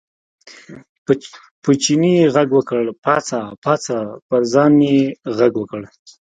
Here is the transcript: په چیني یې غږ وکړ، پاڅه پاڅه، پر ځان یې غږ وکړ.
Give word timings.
په 1.63 1.71
چیني 1.81 2.11
یې 2.19 2.25
غږ 2.35 2.49
وکړ، 2.57 2.83
پاڅه 3.03 3.39
پاڅه، 3.63 3.97
پر 4.27 4.41
ځان 4.53 4.73
یې 4.89 5.01
غږ 5.37 5.53
وکړ. 5.57 5.81